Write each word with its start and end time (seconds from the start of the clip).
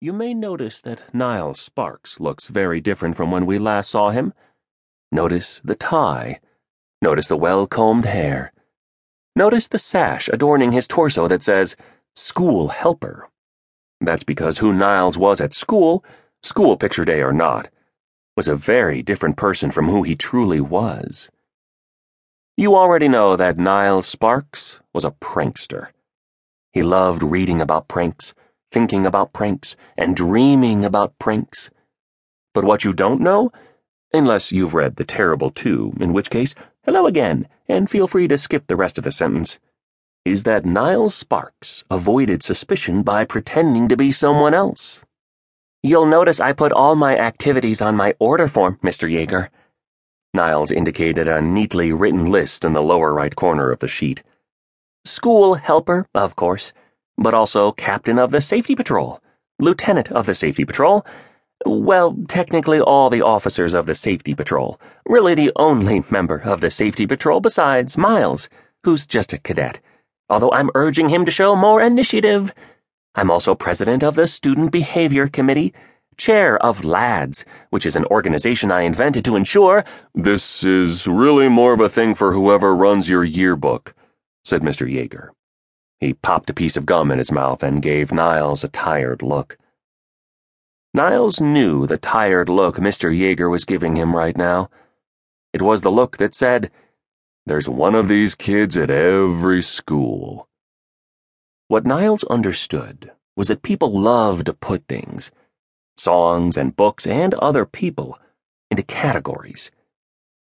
You 0.00 0.12
may 0.12 0.32
notice 0.32 0.80
that 0.82 1.12
Niles 1.12 1.60
Sparks 1.60 2.20
looks 2.20 2.46
very 2.46 2.80
different 2.80 3.16
from 3.16 3.32
when 3.32 3.46
we 3.46 3.58
last 3.58 3.90
saw 3.90 4.10
him. 4.10 4.32
Notice 5.10 5.60
the 5.64 5.74
tie. 5.74 6.38
Notice 7.02 7.26
the 7.26 7.36
well 7.36 7.66
combed 7.66 8.04
hair. 8.04 8.52
Notice 9.34 9.66
the 9.66 9.78
sash 9.78 10.28
adorning 10.28 10.70
his 10.70 10.86
torso 10.86 11.26
that 11.26 11.42
says, 11.42 11.74
School 12.14 12.68
Helper. 12.68 13.28
That's 14.00 14.22
because 14.22 14.58
who 14.58 14.72
Niles 14.72 15.18
was 15.18 15.40
at 15.40 15.52
school, 15.52 16.04
school 16.44 16.76
picture 16.76 17.04
day 17.04 17.20
or 17.20 17.32
not, 17.32 17.68
was 18.36 18.46
a 18.46 18.54
very 18.54 19.02
different 19.02 19.36
person 19.36 19.72
from 19.72 19.88
who 19.88 20.04
he 20.04 20.14
truly 20.14 20.60
was. 20.60 21.28
You 22.56 22.76
already 22.76 23.08
know 23.08 23.34
that 23.34 23.58
Niles 23.58 24.06
Sparks 24.06 24.78
was 24.94 25.04
a 25.04 25.10
prankster. 25.10 25.88
He 26.72 26.84
loved 26.84 27.24
reading 27.24 27.60
about 27.60 27.88
pranks 27.88 28.32
thinking 28.70 29.06
about 29.06 29.32
pranks 29.32 29.76
and 29.96 30.16
dreaming 30.16 30.84
about 30.84 31.18
pranks. 31.18 31.70
But 32.54 32.64
what 32.64 32.84
you 32.84 32.92
don't 32.92 33.20
know, 33.20 33.50
unless 34.12 34.52
you've 34.52 34.74
read 34.74 34.96
The 34.96 35.04
Terrible 35.04 35.50
Two, 35.50 35.92
in 36.00 36.12
which 36.12 36.30
case, 36.30 36.54
hello 36.84 37.06
again, 37.06 37.48
and 37.68 37.90
feel 37.90 38.06
free 38.06 38.28
to 38.28 38.38
skip 38.38 38.66
the 38.66 38.76
rest 38.76 38.98
of 38.98 39.04
the 39.04 39.12
sentence, 39.12 39.58
is 40.24 40.42
that 40.42 40.66
Niles 40.66 41.14
Sparks 41.14 41.84
avoided 41.90 42.42
suspicion 42.42 43.02
by 43.02 43.24
pretending 43.24 43.88
to 43.88 43.96
be 43.96 44.12
someone 44.12 44.54
else. 44.54 45.04
You'll 45.82 46.06
notice 46.06 46.40
I 46.40 46.52
put 46.52 46.72
all 46.72 46.96
my 46.96 47.16
activities 47.16 47.80
on 47.80 47.96
my 47.96 48.12
order 48.18 48.48
form, 48.48 48.78
Mr. 48.82 49.10
Yeager. 49.10 49.48
Niles 50.34 50.70
indicated 50.70 51.28
a 51.28 51.40
neatly 51.40 51.92
written 51.92 52.26
list 52.30 52.64
in 52.64 52.72
the 52.74 52.82
lower 52.82 53.14
right 53.14 53.34
corner 53.34 53.70
of 53.70 53.78
the 53.78 53.88
sheet. 53.88 54.22
School 55.04 55.54
helper, 55.54 56.06
of 56.14 56.36
course 56.36 56.72
but 57.18 57.34
also 57.34 57.72
captain 57.72 58.18
of 58.18 58.30
the 58.30 58.40
safety 58.40 58.74
patrol, 58.74 59.20
lieutenant 59.58 60.10
of 60.12 60.24
the 60.24 60.34
safety 60.34 60.64
patrol. 60.64 61.04
Well, 61.66 62.16
technically, 62.28 62.80
all 62.80 63.10
the 63.10 63.22
officers 63.22 63.74
of 63.74 63.86
the 63.86 63.94
safety 63.96 64.34
patrol. 64.34 64.80
Really, 65.06 65.34
the 65.34 65.50
only 65.56 66.04
member 66.08 66.38
of 66.38 66.60
the 66.60 66.70
safety 66.70 67.06
patrol 67.06 67.40
besides 67.40 67.98
Miles, 67.98 68.48
who's 68.84 69.06
just 69.06 69.32
a 69.32 69.38
cadet. 69.38 69.80
Although 70.30 70.52
I'm 70.52 70.70
urging 70.76 71.08
him 71.08 71.24
to 71.24 71.32
show 71.32 71.56
more 71.56 71.82
initiative. 71.82 72.54
I'm 73.16 73.30
also 73.30 73.56
president 73.56 74.04
of 74.04 74.14
the 74.14 74.28
Student 74.28 74.70
Behavior 74.70 75.26
Committee, 75.26 75.74
chair 76.16 76.58
of 76.58 76.84
LADS, 76.84 77.44
which 77.70 77.86
is 77.86 77.96
an 77.96 78.04
organization 78.06 78.70
I 78.70 78.82
invented 78.82 79.24
to 79.24 79.34
ensure. 79.34 79.84
This 80.14 80.62
is 80.62 81.08
really 81.08 81.48
more 81.48 81.72
of 81.72 81.80
a 81.80 81.88
thing 81.88 82.14
for 82.14 82.32
whoever 82.32 82.76
runs 82.76 83.08
your 83.08 83.24
yearbook, 83.24 83.94
said 84.44 84.62
Mr. 84.62 84.86
Yeager. 84.86 85.30
He 86.00 86.14
popped 86.14 86.48
a 86.48 86.54
piece 86.54 86.76
of 86.76 86.86
gum 86.86 87.10
in 87.10 87.18
his 87.18 87.32
mouth 87.32 87.62
and 87.62 87.82
gave 87.82 88.12
Niles 88.12 88.62
a 88.62 88.68
tired 88.68 89.20
look. 89.20 89.58
Niles 90.94 91.40
knew 91.40 91.86
the 91.86 91.98
tired 91.98 92.48
look 92.48 92.76
Mr. 92.76 93.10
Yeager 93.10 93.50
was 93.50 93.64
giving 93.64 93.96
him 93.96 94.14
right 94.14 94.36
now. 94.36 94.70
It 95.52 95.60
was 95.60 95.82
the 95.82 95.90
look 95.90 96.18
that 96.18 96.34
said, 96.34 96.70
There's 97.46 97.68
one 97.68 97.94
of 97.94 98.08
these 98.08 98.34
kids 98.34 98.76
at 98.76 98.90
every 98.90 99.62
school. 99.62 100.48
What 101.66 101.84
Niles 101.84 102.24
understood 102.24 103.12
was 103.36 103.48
that 103.48 103.62
people 103.62 103.90
love 103.90 104.44
to 104.44 104.52
put 104.52 104.86
things, 104.88 105.30
songs 105.96 106.56
and 106.56 106.76
books 106.76 107.06
and 107.06 107.34
other 107.34 107.66
people, 107.66 108.18
into 108.70 108.82
categories. 108.82 109.70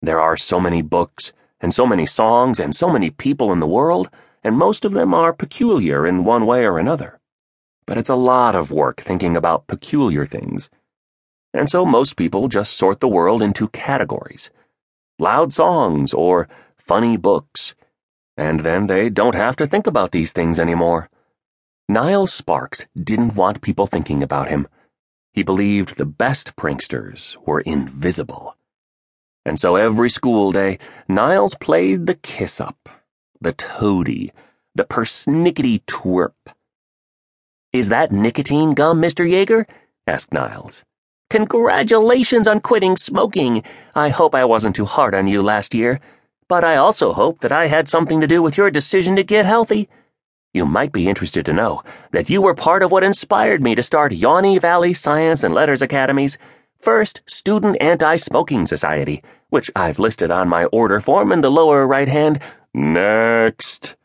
There 0.00 0.20
are 0.20 0.36
so 0.36 0.60
many 0.60 0.82
books, 0.82 1.32
and 1.60 1.74
so 1.74 1.86
many 1.86 2.06
songs, 2.06 2.58
and 2.58 2.74
so 2.74 2.88
many 2.88 3.10
people 3.10 3.52
in 3.52 3.60
the 3.60 3.66
world 3.66 4.08
and 4.42 4.58
most 4.58 4.84
of 4.84 4.92
them 4.92 5.14
are 5.14 5.32
peculiar 5.32 6.06
in 6.06 6.24
one 6.24 6.46
way 6.46 6.66
or 6.66 6.78
another. 6.78 7.20
But 7.86 7.98
it's 7.98 8.10
a 8.10 8.16
lot 8.16 8.54
of 8.54 8.70
work 8.70 9.00
thinking 9.00 9.36
about 9.36 9.66
peculiar 9.66 10.26
things. 10.26 10.70
And 11.54 11.68
so 11.68 11.84
most 11.84 12.16
people 12.16 12.48
just 12.48 12.74
sort 12.74 13.00
the 13.00 13.08
world 13.08 13.42
into 13.42 13.68
categories 13.68 14.50
loud 15.18 15.52
songs 15.52 16.12
or 16.12 16.48
funny 16.76 17.16
books. 17.16 17.74
And 18.36 18.60
then 18.60 18.88
they 18.88 19.08
don't 19.08 19.36
have 19.36 19.54
to 19.56 19.66
think 19.66 19.86
about 19.86 20.10
these 20.10 20.32
things 20.32 20.58
anymore. 20.58 21.08
Niles 21.88 22.32
Sparks 22.32 22.86
didn't 23.00 23.36
want 23.36 23.60
people 23.60 23.86
thinking 23.86 24.22
about 24.22 24.48
him. 24.48 24.66
He 25.32 25.44
believed 25.44 25.96
the 25.96 26.06
best 26.06 26.56
pranksters 26.56 27.36
were 27.46 27.60
invisible. 27.60 28.56
And 29.44 29.60
so 29.60 29.76
every 29.76 30.10
school 30.10 30.50
day, 30.50 30.78
Niles 31.06 31.54
played 31.54 32.06
the 32.06 32.14
kiss 32.14 32.60
up 32.60 32.88
the 33.42 33.52
toady, 33.52 34.32
the 34.74 34.84
persnickety 34.84 35.82
twerp. 35.86 36.32
Is 37.72 37.88
that 37.88 38.12
nicotine 38.12 38.74
gum, 38.74 39.00
Mr. 39.00 39.28
Yeager? 39.28 39.66
asked 40.06 40.32
Niles. 40.32 40.84
Congratulations 41.30 42.46
on 42.46 42.60
quitting 42.60 42.96
smoking. 42.96 43.62
I 43.94 44.10
hope 44.10 44.34
I 44.34 44.44
wasn't 44.44 44.76
too 44.76 44.84
hard 44.84 45.14
on 45.14 45.26
you 45.26 45.42
last 45.42 45.74
year, 45.74 46.00
but 46.48 46.62
I 46.62 46.76
also 46.76 47.12
hope 47.12 47.40
that 47.40 47.52
I 47.52 47.66
had 47.66 47.88
something 47.88 48.20
to 48.20 48.26
do 48.26 48.42
with 48.42 48.56
your 48.56 48.70
decision 48.70 49.16
to 49.16 49.22
get 49.22 49.46
healthy. 49.46 49.88
You 50.52 50.66
might 50.66 50.92
be 50.92 51.08
interested 51.08 51.46
to 51.46 51.52
know 51.52 51.82
that 52.10 52.28
you 52.28 52.42
were 52.42 52.54
part 52.54 52.82
of 52.82 52.92
what 52.92 53.02
inspired 53.02 53.62
me 53.62 53.74
to 53.74 53.82
start 53.82 54.12
Yawnee 54.12 54.58
Valley 54.58 54.92
Science 54.92 55.42
and 55.42 55.54
Letters 55.54 55.80
Academies 55.80 56.36
First 56.78 57.22
Student 57.26 57.78
Anti 57.80 58.16
Smoking 58.16 58.66
Society, 58.66 59.22
which 59.48 59.70
I've 59.74 59.98
listed 59.98 60.30
on 60.30 60.48
my 60.48 60.66
order 60.66 61.00
form 61.00 61.32
in 61.32 61.40
the 61.40 61.50
lower 61.50 61.86
right 61.86 62.08
hand 62.08 62.40
Next. 62.74 63.96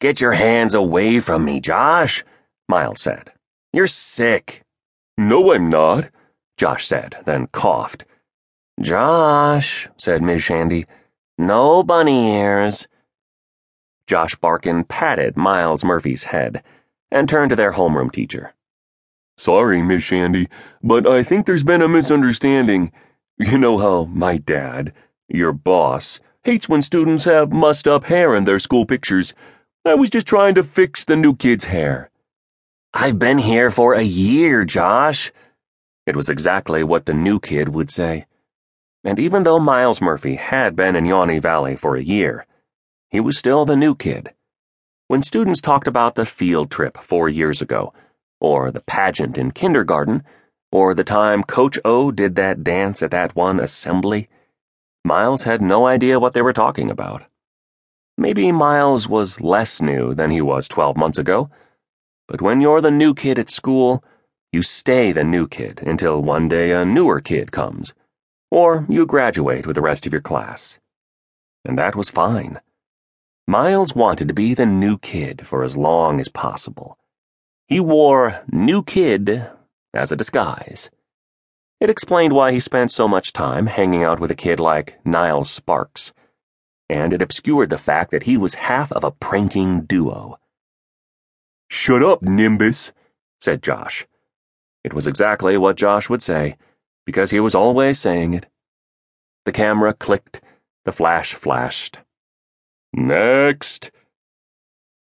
Get 0.00 0.20
your 0.20 0.32
hands 0.32 0.74
away 0.74 1.20
from 1.20 1.44
me, 1.44 1.60
Josh, 1.60 2.24
Miles 2.68 3.00
said. 3.00 3.32
You're 3.72 3.86
sick. 3.86 4.62
No, 5.18 5.52
I'm 5.52 5.68
not, 5.68 6.08
Josh 6.56 6.86
said, 6.86 7.16
then 7.26 7.46
coughed. 7.48 8.04
Josh, 8.80 9.88
said 9.98 10.22
Miss 10.22 10.42
Shandy, 10.42 10.86
no 11.36 11.82
bunny 11.82 12.32
ears. 12.32 12.88
Josh 14.06 14.34
Barkin 14.36 14.84
patted 14.84 15.36
Miles 15.36 15.84
Murphy's 15.84 16.24
head 16.24 16.62
and 17.10 17.28
turned 17.28 17.50
to 17.50 17.56
their 17.56 17.72
homeroom 17.72 18.10
teacher. 18.10 18.54
Sorry, 19.36 19.82
Miss 19.82 20.02
Shandy, 20.02 20.48
but 20.82 21.06
I 21.06 21.22
think 21.22 21.46
there's 21.46 21.64
been 21.64 21.82
a 21.82 21.88
misunderstanding. 21.88 22.92
You 23.38 23.56
know 23.56 23.78
how 23.78 24.04
my 24.04 24.36
dad, 24.36 24.92
your 25.28 25.52
boss, 25.52 26.20
hates 26.44 26.68
when 26.68 26.82
students 26.82 27.24
have 27.24 27.52
mussed 27.52 27.86
up 27.86 28.04
hair 28.04 28.34
in 28.34 28.44
their 28.44 28.58
school 28.58 28.86
pictures. 28.86 29.34
I 29.84 29.94
was 29.94 30.10
just 30.10 30.26
trying 30.26 30.54
to 30.54 30.62
fix 30.62 31.04
the 31.04 31.16
new 31.16 31.34
kid's 31.34 31.64
hair. 31.64 32.10
I've 32.94 33.18
been 33.18 33.38
here 33.38 33.70
for 33.70 33.94
a 33.94 34.02
year, 34.02 34.64
Josh. 34.64 35.32
It 36.06 36.16
was 36.16 36.28
exactly 36.28 36.82
what 36.82 37.06
the 37.06 37.14
new 37.14 37.38
kid 37.40 37.68
would 37.68 37.90
say. 37.90 38.26
And 39.04 39.18
even 39.18 39.42
though 39.42 39.60
Miles 39.60 40.00
Murphy 40.00 40.36
had 40.36 40.76
been 40.76 40.96
in 40.96 41.06
Yawnee 41.06 41.38
Valley 41.38 41.76
for 41.76 41.96
a 41.96 42.02
year, 42.02 42.46
he 43.08 43.20
was 43.20 43.38
still 43.38 43.64
the 43.64 43.76
new 43.76 43.94
kid. 43.94 44.34
When 45.08 45.22
students 45.22 45.60
talked 45.60 45.86
about 45.86 46.14
the 46.14 46.26
field 46.26 46.70
trip 46.70 46.98
four 46.98 47.28
years 47.28 47.60
ago, 47.60 47.92
or 48.40 48.70
the 48.70 48.82
pageant 48.82 49.36
in 49.36 49.50
kindergarten, 49.50 50.22
or 50.72 50.94
the 50.94 51.04
time 51.04 51.42
Coach 51.42 51.78
O 51.84 52.10
did 52.10 52.36
that 52.36 52.64
dance 52.64 53.02
at 53.02 53.10
that 53.10 53.34
one 53.34 53.60
assembly, 53.60 54.28
Miles 55.04 55.44
had 55.44 55.62
no 55.62 55.86
idea 55.86 56.20
what 56.20 56.34
they 56.34 56.42
were 56.42 56.52
talking 56.52 56.90
about. 56.90 57.22
Maybe 58.18 58.52
Miles 58.52 59.08
was 59.08 59.40
less 59.40 59.80
new 59.80 60.14
than 60.14 60.30
he 60.30 60.40
was 60.40 60.68
12 60.68 60.96
months 60.96 61.18
ago, 61.18 61.50
but 62.28 62.42
when 62.42 62.60
you're 62.60 62.80
the 62.80 62.90
new 62.90 63.14
kid 63.14 63.38
at 63.38 63.48
school, 63.48 64.04
you 64.52 64.62
stay 64.62 65.10
the 65.12 65.24
new 65.24 65.48
kid 65.48 65.82
until 65.86 66.22
one 66.22 66.48
day 66.48 66.72
a 66.72 66.84
newer 66.84 67.20
kid 67.20 67.50
comes, 67.50 67.94
or 68.50 68.86
you 68.88 69.06
graduate 69.06 69.66
with 69.66 69.76
the 69.76 69.82
rest 69.82 70.06
of 70.06 70.12
your 70.12 70.20
class. 70.20 70.78
And 71.64 71.78
that 71.78 71.96
was 71.96 72.10
fine. 72.10 72.60
Miles 73.46 73.94
wanted 73.94 74.28
to 74.28 74.34
be 74.34 74.54
the 74.54 74.66
new 74.66 74.98
kid 74.98 75.46
for 75.46 75.64
as 75.64 75.76
long 75.76 76.20
as 76.20 76.28
possible. 76.28 76.98
He 77.68 77.80
wore 77.80 78.42
new 78.52 78.82
kid 78.82 79.46
as 79.94 80.12
a 80.12 80.16
disguise. 80.16 80.90
It 81.80 81.88
explained 81.88 82.34
why 82.34 82.52
he 82.52 82.60
spent 82.60 82.92
so 82.92 83.08
much 83.08 83.32
time 83.32 83.66
hanging 83.66 84.04
out 84.04 84.20
with 84.20 84.30
a 84.30 84.34
kid 84.34 84.60
like 84.60 84.98
Niles 85.04 85.50
Sparks, 85.50 86.12
and 86.90 87.14
it 87.14 87.22
obscured 87.22 87.70
the 87.70 87.78
fact 87.78 88.10
that 88.10 88.24
he 88.24 88.36
was 88.36 88.54
half 88.54 88.92
of 88.92 89.02
a 89.02 89.10
pranking 89.10 89.86
duo. 89.86 90.38
Shut 91.70 92.02
up, 92.02 92.20
Nimbus, 92.20 92.92
said 93.40 93.62
Josh. 93.62 94.06
It 94.84 94.92
was 94.92 95.06
exactly 95.06 95.56
what 95.56 95.76
Josh 95.76 96.10
would 96.10 96.22
say, 96.22 96.58
because 97.06 97.30
he 97.30 97.40
was 97.40 97.54
always 97.54 97.98
saying 97.98 98.34
it. 98.34 98.46
The 99.46 99.52
camera 99.52 99.94
clicked, 99.94 100.42
the 100.84 100.92
flash 100.92 101.32
flashed. 101.32 101.96
Next. 102.92 103.90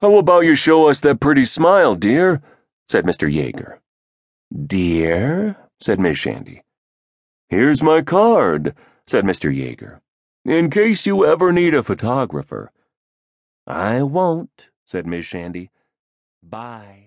How 0.00 0.16
about 0.16 0.44
you 0.44 0.56
show 0.56 0.88
us 0.88 0.98
that 1.00 1.20
pretty 1.20 1.44
smile, 1.44 1.94
dear? 1.94 2.42
said 2.88 3.04
Mr. 3.04 3.32
Yeager. 3.32 3.78
Dear? 4.66 5.56
Said 5.80 6.00
Miss 6.00 6.18
Shandy. 6.18 6.62
Here's 7.48 7.82
my 7.82 8.02
card, 8.02 8.74
said 9.06 9.24
Mr. 9.24 9.54
Yeager, 9.54 10.00
in 10.44 10.70
case 10.70 11.06
you 11.06 11.24
ever 11.24 11.52
need 11.52 11.74
a 11.74 11.82
photographer. 11.82 12.72
I 13.66 14.02
won't, 14.02 14.68
said 14.84 15.06
Miss 15.06 15.26
Shandy. 15.26 15.70
Bye. 16.42 17.05